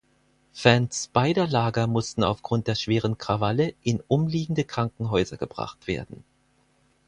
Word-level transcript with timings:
Fans 0.53 1.11
beider 1.13 1.45
Lager 1.45 1.85
mussten 1.85 2.23
aufgrund 2.23 2.65
der 2.65 2.73
schweren 2.73 3.19
Krawalle 3.19 3.75
in 3.83 4.01
umliegende 4.07 4.63
Krankenhäuser 4.63 5.37
gebracht 5.37 5.85
werden. 5.85 6.23